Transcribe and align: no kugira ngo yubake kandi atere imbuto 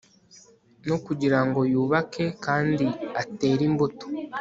no 0.87 0.97
kugira 1.05 1.39
ngo 1.47 1.59
yubake 1.71 2.25
kandi 2.45 2.85
atere 3.21 3.61
imbuto 3.69 4.05